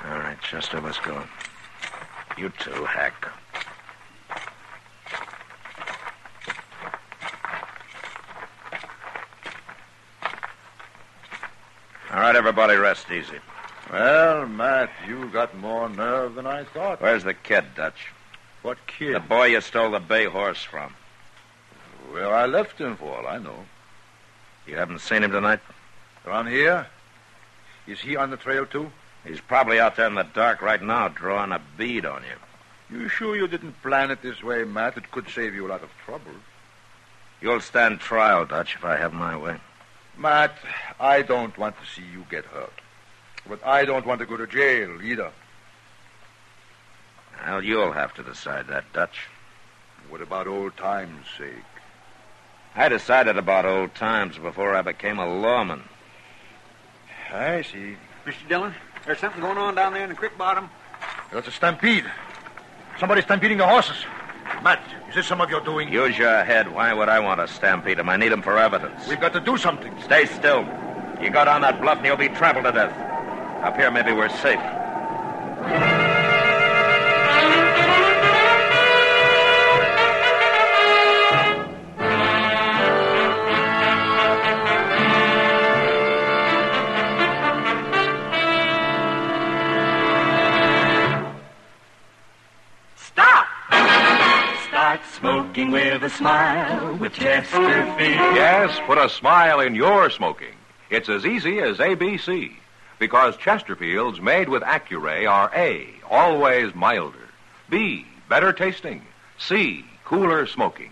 boy. 0.03 0.09
All 0.09 0.19
right, 0.19 0.41
Chester, 0.41 0.81
let's 0.81 0.99
go. 0.99 1.23
You 2.41 2.49
too, 2.57 2.85
Hack. 2.85 3.27
All 12.11 12.19
right, 12.19 12.35
everybody, 12.35 12.77
rest 12.77 13.11
easy. 13.11 13.37
Well, 13.91 14.47
Matt, 14.47 14.89
you 15.07 15.29
got 15.29 15.55
more 15.55 15.87
nerve 15.87 16.33
than 16.33 16.47
I 16.47 16.63
thought. 16.63 16.99
Where's 16.99 17.23
the 17.23 17.35
kid, 17.35 17.63
Dutch? 17.75 18.07
What 18.63 18.79
kid? 18.87 19.13
The 19.13 19.19
boy 19.19 19.49
you 19.49 19.61
stole 19.61 19.91
the 19.91 19.99
bay 19.99 20.25
horse 20.25 20.63
from. 20.63 20.95
Well, 22.11 22.33
I 22.33 22.47
left 22.47 22.81
him 22.81 22.97
for 22.97 23.19
all 23.19 23.27
I 23.27 23.37
know. 23.37 23.65
You 24.65 24.77
haven't 24.77 25.01
seen 25.01 25.23
him 25.23 25.31
tonight? 25.31 25.59
Around 26.25 26.47
here? 26.47 26.87
Is 27.85 27.99
he 27.99 28.15
on 28.15 28.31
the 28.31 28.37
trail, 28.37 28.65
too? 28.65 28.91
He's 29.25 29.39
probably 29.39 29.79
out 29.79 29.95
there 29.95 30.07
in 30.07 30.15
the 30.15 30.23
dark 30.23 30.61
right 30.61 30.81
now, 30.81 31.07
drawing 31.07 31.51
a 31.51 31.61
bead 31.77 32.05
on 32.05 32.23
you. 32.23 32.97
You 32.97 33.07
sure 33.07 33.35
you 33.35 33.47
didn't 33.47 33.81
plan 33.81 34.11
it 34.11 34.21
this 34.21 34.43
way, 34.43 34.63
Matt? 34.63 34.97
It 34.97 35.11
could 35.11 35.29
save 35.29 35.55
you 35.55 35.67
a 35.67 35.69
lot 35.69 35.83
of 35.83 35.89
trouble. 36.05 36.31
You'll 37.39 37.61
stand 37.61 37.99
trial, 37.99 38.45
Dutch, 38.45 38.75
if 38.75 38.83
I 38.83 38.97
have 38.97 39.13
my 39.13 39.37
way. 39.37 39.57
Matt, 40.17 40.55
I 40.99 41.21
don't 41.21 41.57
want 41.57 41.75
to 41.79 41.85
see 41.85 42.07
you 42.11 42.25
get 42.29 42.45
hurt. 42.45 42.73
But 43.47 43.65
I 43.65 43.85
don't 43.85 44.05
want 44.05 44.19
to 44.19 44.25
go 44.25 44.37
to 44.37 44.45
jail 44.45 45.01
either. 45.01 45.31
Well, 47.45 47.63
you'll 47.63 47.93
have 47.93 48.13
to 48.15 48.23
decide 48.23 48.67
that, 48.67 48.91
Dutch. 48.93 49.27
What 50.09 50.21
about 50.21 50.47
old 50.47 50.77
times' 50.77 51.25
sake? 51.37 51.49
I 52.75 52.89
decided 52.89 53.37
about 53.37 53.65
old 53.65 53.95
times 53.95 54.37
before 54.37 54.75
I 54.75 54.81
became 54.81 55.19
a 55.19 55.25
lawman. 55.25 55.83
I 57.31 57.61
see. 57.63 57.97
Mr. 58.25 58.47
Dillon, 58.47 58.75
there's 59.05 59.19
something 59.19 59.41
going 59.41 59.57
on 59.57 59.75
down 59.75 59.93
there 59.93 60.03
in 60.03 60.09
the 60.09 60.15
creek 60.15 60.37
bottom. 60.37 60.69
That's 61.31 61.47
a 61.47 61.51
stampede. 61.51 62.05
Somebody's 62.99 63.23
stampeding 63.23 63.57
the 63.57 63.67
horses. 63.67 64.05
Matt, 64.63 64.83
is 65.09 65.15
this 65.15 65.27
some 65.27 65.41
of 65.41 65.49
your 65.49 65.61
doing? 65.61 65.91
Use 65.91 66.17
your 66.17 66.43
head. 66.43 66.71
Why 66.71 66.93
would 66.93 67.09
I 67.09 67.19
want 67.19 67.39
to 67.39 67.47
stampede 67.47 67.99
him? 67.99 68.09
I 68.09 68.17
need 68.17 68.31
him 68.31 68.41
for 68.41 68.57
evidence. 68.57 69.07
We've 69.07 69.19
got 69.19 69.33
to 69.33 69.39
do 69.39 69.57
something. 69.57 69.93
Stay 70.03 70.25
still. 70.25 70.61
You 71.21 71.29
go 71.29 71.45
down 71.45 71.61
that 71.61 71.81
bluff 71.81 71.97
and 71.97 72.05
you'll 72.05 72.17
be 72.17 72.29
trampled 72.29 72.65
to 72.65 72.71
death. 72.71 72.95
Up 73.63 73.75
here, 73.75 73.91
maybe 73.91 74.11
we're 74.11 74.29
safe. 74.29 74.59
Smile 96.17 96.95
with 96.95 97.13
Chesterfield. 97.13 98.35
Yes, 98.35 98.79
put 98.85 98.97
a 98.97 99.09
smile 99.09 99.59
in 99.59 99.75
your 99.75 100.09
smoking. 100.09 100.55
It's 100.89 101.09
as 101.09 101.25
easy 101.25 101.59
as 101.59 101.77
ABC. 101.77 102.51
Because 102.99 103.35
Chesterfields 103.37 104.21
made 104.21 104.49
with 104.49 104.61
Accuray 104.61 105.27
are 105.27 105.51
A, 105.55 105.89
always 106.09 106.75
milder, 106.75 107.29
B, 107.69 108.05
better 108.29 108.53
tasting, 108.53 109.01
C, 109.39 109.85
cooler 110.05 110.45
smoking. 110.45 110.91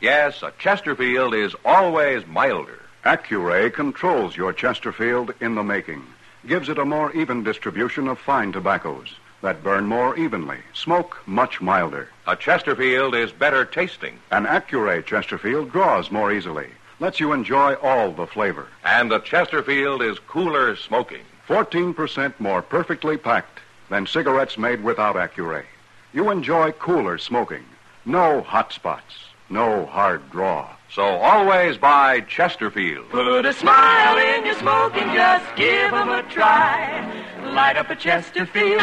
Yes, 0.00 0.42
a 0.42 0.52
Chesterfield 0.58 1.34
is 1.34 1.54
always 1.64 2.26
milder. 2.26 2.80
Accuray 3.04 3.72
controls 3.72 4.36
your 4.36 4.52
Chesterfield 4.52 5.34
in 5.40 5.54
the 5.54 5.62
making, 5.62 6.02
gives 6.46 6.68
it 6.68 6.78
a 6.78 6.84
more 6.84 7.12
even 7.12 7.44
distribution 7.44 8.08
of 8.08 8.18
fine 8.18 8.52
tobaccos 8.52 9.14
that 9.42 9.62
burn 9.62 9.86
more 9.86 10.16
evenly, 10.16 10.58
smoke 10.74 11.18
much 11.26 11.60
milder. 11.60 12.08
A 12.26 12.36
Chesterfield 12.36 13.14
is 13.14 13.32
better 13.32 13.64
tasting, 13.64 14.18
An 14.30 14.44
Accuray 14.46 15.04
Chesterfield 15.04 15.72
draws 15.72 16.10
more 16.10 16.30
easily, 16.32 16.68
lets 16.98 17.20
you 17.20 17.32
enjoy 17.32 17.74
all 17.74 18.12
the 18.12 18.26
flavor. 18.26 18.68
and 18.84 19.12
a 19.12 19.20
Chesterfield 19.20 20.02
is 20.02 20.18
cooler 20.18 20.76
smoking. 20.76 21.22
14% 21.48 22.38
more 22.38 22.62
perfectly 22.62 23.16
packed 23.16 23.60
than 23.88 24.06
cigarettes 24.06 24.56
made 24.56 24.82
without 24.84 25.16
Accuray. 25.16 25.64
You 26.12 26.30
enjoy 26.30 26.72
cooler 26.72 27.18
smoking. 27.18 27.64
No 28.04 28.40
hot 28.42 28.72
spots, 28.72 29.14
no 29.48 29.86
hard 29.86 30.30
draw. 30.30 30.68
So 30.92 31.02
always 31.02 31.78
buy 31.78 32.20
Chesterfield. 32.22 33.10
Put 33.10 33.46
a 33.46 33.52
smile 33.52 34.18
in 34.18 34.44
your 34.44 34.56
smoking, 34.56 35.06
just 35.14 35.54
give 35.54 35.92
'em 35.92 36.10
a 36.10 36.24
try. 36.24 37.06
Light 37.44 37.76
up 37.76 37.90
a 37.90 37.94
Chesterfield, 37.94 38.80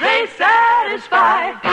they 0.00 0.26
satisfy. 0.38 1.67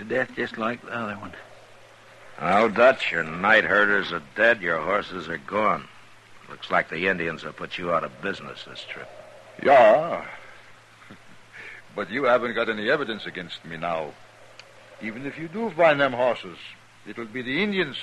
To 0.00 0.06
death 0.06 0.30
just 0.34 0.56
like 0.56 0.82
the 0.82 0.92
other 0.92 1.14
one. 1.14 1.32
Well, 2.40 2.70
Dutch, 2.70 3.12
your 3.12 3.22
night 3.22 3.64
herders 3.64 4.12
are 4.12 4.22
dead, 4.34 4.62
your 4.62 4.80
horses 4.80 5.28
are 5.28 5.38
gone. 5.38 5.86
Looks 6.48 6.70
like 6.70 6.88
the 6.88 7.08
Indians 7.08 7.42
have 7.42 7.56
put 7.56 7.76
you 7.76 7.92
out 7.92 8.02
of 8.02 8.22
business 8.22 8.64
this 8.64 8.84
trip. 8.88 9.08
Yeah. 9.62 10.26
But 11.92 12.08
you 12.08 12.22
haven't 12.24 12.54
got 12.54 12.68
any 12.68 12.88
evidence 12.88 13.26
against 13.26 13.64
me 13.64 13.76
now. 13.76 14.12
Even 15.02 15.26
if 15.26 15.36
you 15.36 15.48
do 15.48 15.70
find 15.70 16.00
them 16.00 16.12
horses, 16.12 16.56
it'll 17.04 17.24
be 17.24 17.42
the 17.42 17.64
Indians. 17.64 17.96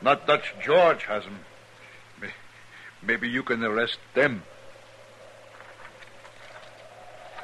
Not 0.00 0.26
Dutch 0.26 0.54
George 0.64 1.04
has 1.04 1.22
them. 1.24 1.38
Maybe 3.02 3.28
you 3.28 3.42
can 3.42 3.62
arrest 3.62 3.98
them. 4.14 4.42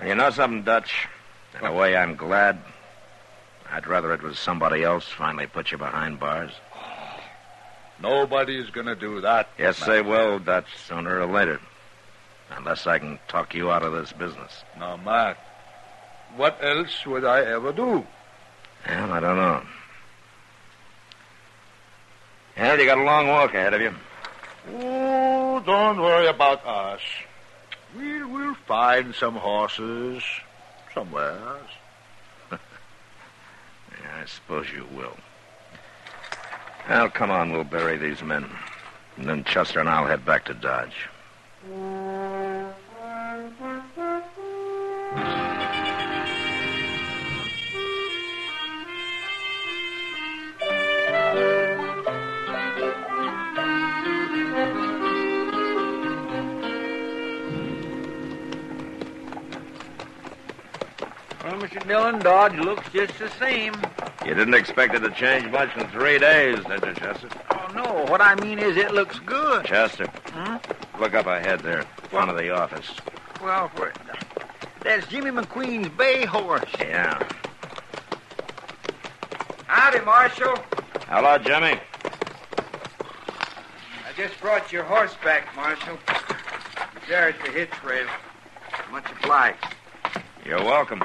You 0.03 0.15
know 0.15 0.31
something, 0.31 0.63
Dutch? 0.63 1.07
In 1.59 1.67
a 1.67 1.73
way, 1.75 1.95
I'm 1.95 2.17
glad. 2.17 2.59
I'd 3.73 3.87
rather 3.87 4.13
it 4.13 4.23
was 4.23 4.39
somebody 4.39 4.83
else 4.83 5.05
finally 5.05 5.47
put 5.47 5.71
you 5.71 5.79
behind 5.79 6.19
bars. 6.19 6.53
Nobody's 8.03 8.71
going 8.71 8.87
to 8.87 8.97
do 8.97 9.21
that. 9.21 9.49
Yes, 9.59 9.85
they 9.85 10.03
will, 10.03 10.39
Dutch, 10.39 10.67
sooner 10.89 11.21
or 11.21 11.27
later. 11.27 11.61
Unless 12.51 12.87
I 12.87 12.99
can 12.99 13.19
talk 13.29 13.55
you 13.55 13.71
out 13.71 13.83
of 13.83 13.93
this 13.93 14.13
business. 14.13 14.65
Now, 14.79 14.97
Matt, 14.97 15.39
what 16.37 16.59
else 16.63 17.07
would 17.07 17.25
I 17.25 17.43
ever 17.43 17.73
do? 17.73 18.05
Well, 18.89 19.13
I 19.13 19.21
don't 19.21 19.37
know. 19.37 19.63
Well, 22.57 22.79
you 22.79 22.87
got 22.87 22.99
a 22.99 23.05
long 23.05 23.29
walk 23.29 23.55
ahead 23.55 23.75
of 23.75 23.81
you. 23.81 23.95
Oh, 24.81 25.63
don't 25.65 26.01
worry 26.01 26.27
about 26.27 26.65
us. 26.67 27.01
We'll, 27.95 28.29
we'll 28.29 28.55
find 28.67 29.15
some 29.15 29.35
horses 29.35 30.23
somewhere. 30.95 31.59
I 34.19 34.25
suppose 34.27 34.71
you 34.71 34.87
will. 34.95 35.17
Well, 36.89 37.11
come 37.11 37.31
on, 37.31 37.53
we'll 37.53 37.65
bury 37.65 37.97
these 37.97 38.23
men. 38.23 38.47
And 39.17 39.29
then 39.29 39.45
Chester 39.45 39.81
and 39.81 39.89
I'll 39.89 40.07
head 40.07 40.25
back 40.25 40.45
to 40.47 40.55
Dodge. 40.55 41.09
Well, 61.43 61.59
Mr. 61.59 61.87
Dillon, 61.87 62.21
Dodge 62.21 62.57
looks 62.57 62.89
just 62.91 63.19
the 63.19 63.31
same. 63.39 63.75
You 64.25 64.35
didn't 64.35 64.55
expect 64.55 64.95
it 64.95 65.01
to 65.01 65.11
change 65.11 65.51
much 65.51 65.75
in 65.77 65.89
three 65.89 66.19
days, 66.19 66.59
did 66.67 66.85
you, 66.85 66.95
Chester? 66.95 67.29
Oh, 67.51 67.67
no. 67.75 68.05
What 68.11 68.21
I 68.21 68.35
mean 68.37 68.59
is 68.59 68.77
it 68.77 68.93
looks 68.93 69.19
good. 69.21 69.65
Chester, 69.65 70.07
Hmm? 70.33 70.57
look 71.01 71.15
up 71.15 71.27
ahead 71.27 71.61
there, 71.61 71.81
in 71.81 71.87
front 72.11 72.31
of 72.31 72.37
the 72.37 72.51
office. 72.51 72.91
Well. 73.43 73.71
That's 74.83 75.07
Jimmy 75.09 75.31
McQueen's 75.31 75.89
bay 75.97 76.25
horse. 76.27 76.65
Yeah. 76.79 77.19
Howdy, 79.67 80.01
Marshal. 80.05 80.57
Hello, 81.09 81.39
Jimmy. 81.39 81.79
I 84.07 84.13
just 84.17 84.39
brought 84.41 84.71
your 84.73 84.85
horse 84.85 85.15
back, 85.25 85.55
Marshal. 85.57 85.99
There 87.09 87.29
at 87.31 87.43
the 87.45 87.51
hitch 87.51 87.71
rail. 87.85 88.07
Much 88.91 89.07
obliged. 89.23 89.65
You're 90.45 90.63
welcome. 90.63 91.03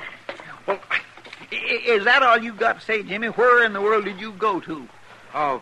Well, 1.52 1.60
i- 1.62 1.66
is 1.66 2.04
that 2.06 2.24
all 2.24 2.38
you 2.38 2.54
got 2.54 2.80
to 2.80 2.86
say, 2.86 3.04
Jimmy? 3.04 3.28
Where 3.28 3.64
in 3.64 3.74
the 3.74 3.82
world 3.82 4.06
did 4.06 4.20
you 4.20 4.32
go 4.34 4.60
to? 4.62 4.88
Oh, 5.34 5.62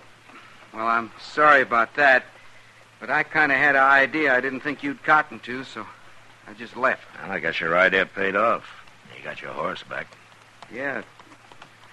well, 0.73 0.87
I'm 0.87 1.11
sorry 1.21 1.61
about 1.61 1.95
that. 1.95 2.23
But 2.99 3.09
I 3.09 3.23
kind 3.23 3.51
of 3.51 3.57
had 3.57 3.75
an 3.75 3.83
idea 3.83 4.33
I 4.35 4.39
didn't 4.39 4.61
think 4.61 4.81
you'd 4.83 5.03
cotton 5.03 5.39
to, 5.41 5.63
so 5.65 5.85
I 6.47 6.53
just 6.53 6.77
left. 6.77 7.03
Well, 7.21 7.31
I 7.31 7.39
guess 7.39 7.59
your 7.59 7.77
idea 7.77 8.05
paid 8.05 8.35
off. 8.35 8.63
You 9.17 9.23
got 9.23 9.41
your 9.41 9.51
horse 9.51 9.83
back. 9.83 10.07
Yeah. 10.73 11.01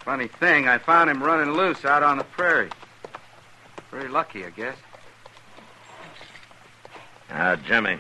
Funny 0.05 0.29
thing, 0.29 0.69
I 0.69 0.79
found 0.79 1.11
him 1.11 1.23
running 1.23 1.53
loose 1.55 1.85
out 1.85 2.03
on 2.03 2.17
the 2.19 2.25
prairie. 2.25 2.71
Very 3.91 4.09
lucky, 4.09 4.45
I 4.47 4.51
guess. 4.51 4.77
Now, 7.29 7.57
Jimmy, 7.57 7.99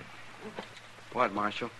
What, 1.12 1.32
Marshal? 1.34 1.70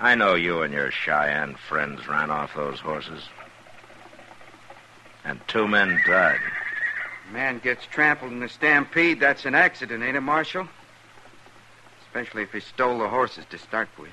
I 0.00 0.14
know 0.14 0.34
you 0.34 0.62
and 0.62 0.72
your 0.72 0.90
Cheyenne 0.90 1.56
friends 1.56 2.06
ran 2.06 2.30
off 2.30 2.54
those 2.54 2.78
horses. 2.78 3.22
And 5.24 5.40
two 5.48 5.66
men 5.66 6.00
died. 6.06 6.40
Man 7.32 7.58
gets 7.58 7.84
trampled 7.86 8.32
in 8.32 8.42
a 8.42 8.48
stampede, 8.48 9.20
that's 9.20 9.44
an 9.44 9.54
accident, 9.54 10.02
ain't 10.02 10.16
it, 10.16 10.20
Marshal? 10.20 10.68
Especially 12.06 12.42
if 12.42 12.52
he 12.52 12.60
stole 12.60 12.98
the 12.98 13.08
horses 13.08 13.44
to 13.50 13.58
start 13.58 13.88
with. 13.98 14.12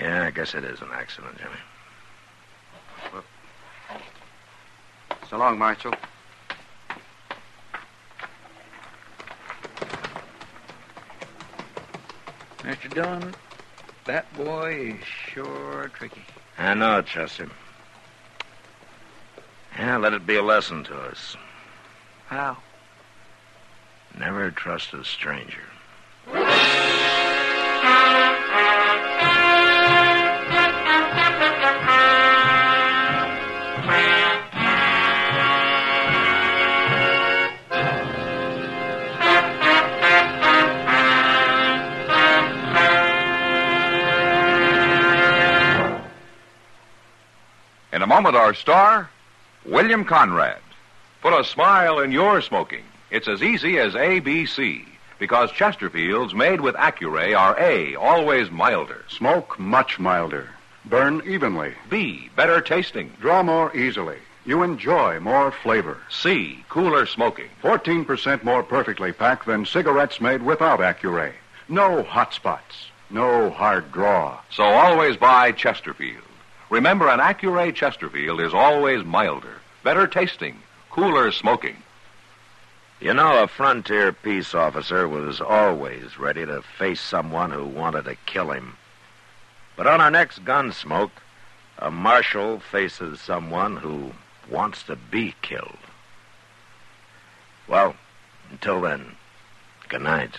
Yeah, 0.00 0.24
I 0.24 0.30
guess 0.30 0.54
it 0.54 0.64
is 0.64 0.80
an 0.80 0.88
accident, 0.92 1.36
Jimmy. 1.38 1.50
Well, 3.12 3.24
So 5.28 5.36
long, 5.36 5.58
Marshal. 5.58 5.92
Mr. 12.62 12.92
Dillon, 12.94 13.34
that 14.06 14.34
boy 14.36 14.96
is 14.96 15.04
sure 15.04 15.90
tricky. 15.94 16.24
I 16.58 16.74
know, 16.74 17.02
Chester. 17.02 17.50
Yeah, 19.76 19.96
let 19.96 20.12
it 20.12 20.26
be 20.26 20.36
a 20.36 20.42
lesson 20.42 20.84
to 20.84 20.96
us. 20.96 21.36
How? 22.26 22.58
Never 24.16 24.50
trust 24.50 24.94
a 24.94 25.04
stranger. 25.04 25.64
Moment, 48.12 48.36
our 48.36 48.52
star, 48.52 49.08
William 49.64 50.04
Conrad. 50.04 50.60
Put 51.22 51.32
a 51.32 51.42
smile 51.44 51.98
in 51.98 52.12
your 52.12 52.42
smoking. 52.42 52.84
It's 53.10 53.26
as 53.26 53.42
easy 53.42 53.78
as 53.78 53.94
ABC 53.94 54.84
because 55.18 55.50
Chesterfields 55.52 56.34
made 56.34 56.60
with 56.60 56.74
Accuray 56.74 57.34
are 57.34 57.58
A, 57.58 57.94
always 57.94 58.50
milder, 58.50 59.02
Smoke 59.08 59.58
much 59.58 59.98
milder. 59.98 60.50
Burn 60.84 61.22
evenly. 61.24 61.72
B, 61.88 62.28
better 62.36 62.60
tasting, 62.60 63.10
Draw 63.18 63.44
more 63.44 63.74
easily. 63.74 64.18
You 64.44 64.62
enjoy 64.62 65.18
more 65.20 65.50
flavor. 65.50 65.96
C, 66.10 66.66
cooler 66.68 67.06
smoking. 67.06 67.48
14% 67.62 68.44
more 68.44 68.62
perfectly 68.62 69.12
packed 69.12 69.46
than 69.46 69.64
cigarettes 69.64 70.20
made 70.20 70.42
without 70.42 70.80
Accuray. 70.80 71.32
No 71.66 72.02
hot 72.02 72.34
spots. 72.34 72.88
No 73.08 73.48
hard 73.48 73.90
draw. 73.90 74.38
So 74.50 74.64
always 74.64 75.16
buy 75.16 75.52
Chesterfield. 75.52 76.24
Remember, 76.72 77.10
an 77.10 77.20
Accuray 77.20 77.74
Chesterfield 77.74 78.40
is 78.40 78.54
always 78.54 79.04
milder, 79.04 79.56
better 79.84 80.06
tasting, 80.06 80.62
cooler 80.90 81.30
smoking. 81.30 81.76
You 82.98 83.12
know, 83.12 83.42
a 83.42 83.46
frontier 83.46 84.10
peace 84.10 84.54
officer 84.54 85.06
was 85.06 85.38
always 85.38 86.18
ready 86.18 86.46
to 86.46 86.62
face 86.62 87.02
someone 87.02 87.50
who 87.50 87.66
wanted 87.66 88.06
to 88.06 88.16
kill 88.24 88.52
him. 88.52 88.78
But 89.76 89.86
on 89.86 90.00
our 90.00 90.10
next 90.10 90.46
Gunsmoke, 90.46 91.10
a 91.76 91.90
marshal 91.90 92.58
faces 92.58 93.20
someone 93.20 93.76
who 93.76 94.12
wants 94.50 94.82
to 94.84 94.96
be 94.96 95.34
killed. 95.42 95.76
Well, 97.68 97.96
until 98.50 98.80
then, 98.80 99.16
good 99.90 100.00
night. 100.00 100.38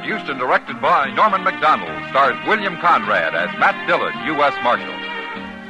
Produced 0.00 0.32
and 0.32 0.40
directed 0.40 0.80
by 0.80 1.12
Norman 1.12 1.44
Macdonnell, 1.44 1.92
stars 2.08 2.32
William 2.48 2.80
Conrad 2.80 3.36
as 3.36 3.52
Matt 3.60 3.76
Dillon, 3.84 4.16
U.S. 4.32 4.56
Marshal. 4.64 4.96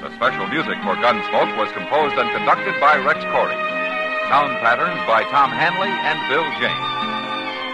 The 0.06 0.14
special 0.14 0.46
music 0.46 0.78
for 0.86 0.94
Gunsmoke 1.02 1.50
was 1.58 1.66
composed 1.74 2.14
and 2.14 2.30
conducted 2.30 2.78
by 2.78 2.94
Rex 3.02 3.18
Koury. 3.34 3.58
Sound 4.30 4.54
patterns 4.62 5.02
by 5.10 5.26
Tom 5.34 5.50
Hanley 5.50 5.90
and 5.90 6.14
Bill 6.30 6.46
James. 6.62 6.90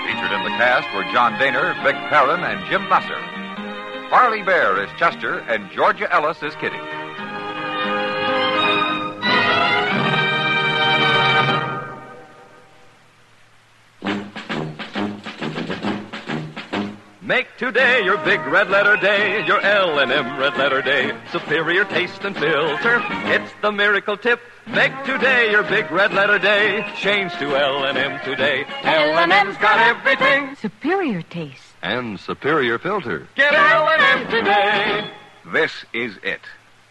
Featured 0.09 0.33
in 0.33 0.49
the 0.49 0.57
cast 0.57 0.89
were 0.97 1.05
John 1.13 1.37
Dehner, 1.37 1.77
Vic 1.85 1.95
Perrin, 2.09 2.41
and 2.41 2.65
Jim 2.73 2.89
Nusser. 2.89 3.21
Parley 4.09 4.41
Baer 4.41 4.83
is 4.83 4.89
Chester, 4.97 5.41
and 5.53 5.71
Georgia 5.71 6.11
Ellis 6.11 6.43
is 6.43 6.57
Kitty. 6.57 6.81
Make 17.27 17.57
today 17.57 18.05
your 18.05 18.19
big 18.19 18.39
red 18.47 18.71
letter 18.71 18.97
day, 18.97 19.45
your 19.47 19.61
L&M 19.61 20.39
red 20.39 20.57
letter 20.57 20.81
day. 20.81 21.13
Superior 21.33 21.85
taste 21.85 22.23
and 22.23 22.37
filter, 22.37 23.03
it's 23.25 23.53
the 23.63 23.73
miracle 23.73 24.17
tip. 24.17 24.41
Make 24.69 24.93
today 25.03 25.51
your 25.51 25.65
big 25.65 25.91
red 25.91 26.15
letter 26.15 26.39
day. 26.39 26.89
Change 26.95 27.33
to 27.41 27.57
L&M 27.57 28.21
today. 28.25 28.65
L&M's 28.85 29.57
got 29.57 29.81
everything. 29.81 30.55
Superior 30.55 31.23
taste. 31.23 31.65
And 31.83 32.21
superior 32.21 32.79
filter. 32.79 33.27
Get 33.35 33.53
L&M 33.53 34.31
today. 34.31 35.11
This 35.47 35.73
is 35.93 36.19
it. 36.23 36.43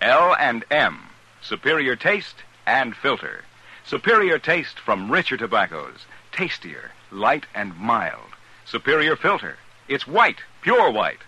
L 0.02 0.36
and 0.38 0.66
M. 0.70 1.00
Superior 1.44 1.96
taste 1.96 2.44
and 2.66 2.94
filter. 2.94 3.46
Superior 3.86 4.38
taste 4.38 4.80
from 4.80 5.10
richer 5.10 5.38
tobaccos. 5.38 6.06
Tastier, 6.34 6.92
light 7.10 7.46
and 7.56 7.74
mild. 7.78 8.32
Superior 8.66 9.16
filter. 9.16 9.56
It's 9.88 10.08
white, 10.08 10.40
pure 10.62 10.90
white. 10.92 11.20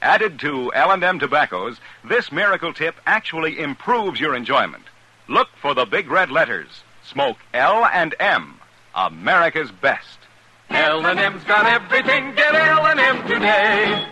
Added 0.00 0.38
to 0.40 0.72
L&M 0.72 1.18
tobaccos, 1.18 1.78
this 2.04 2.32
miracle 2.32 2.72
tip 2.72 2.96
actually 3.06 3.58
improves 3.58 4.20
your 4.20 4.34
enjoyment. 4.34 4.84
Look 5.28 5.48
for 5.60 5.74
the 5.74 5.84
big 5.84 6.10
red 6.10 6.30
letters. 6.30 6.82
Smoke 7.04 7.38
L 7.52 7.84
and 7.86 8.14
M. 8.18 8.60
America's 8.94 9.70
best. 9.70 10.18
L&M's 10.70 11.44
got 11.44 11.66
everything. 11.66 12.34
Get 12.34 12.54
L&M 12.54 13.26
today. 13.26 14.06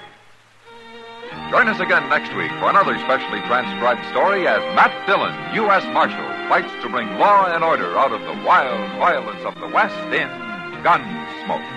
Join 1.51 1.69
us 1.69 1.81
again 1.81 2.09
next 2.09 2.35
week 2.37 2.51
for 2.59 2.71
another 2.71 2.99
specially 2.99 3.41
transcribed 3.47 4.05
story 4.11 4.47
as 4.47 4.61
Matt 4.75 5.07
Dillon, 5.07 5.35
U.S. 5.55 5.85
Marshal, 5.93 6.25
fights 6.49 6.73
to 6.83 6.89
bring 6.89 7.07
law 7.19 7.47
and 7.47 7.63
order 7.63 7.97
out 7.99 8.13
of 8.13 8.21
the 8.23 8.45
wild 8.45 8.79
violence 8.99 9.45
of 9.45 9.55
the 9.61 9.69
West 9.69 9.97
in 10.13 10.29
Gunsmoke. 10.83 11.74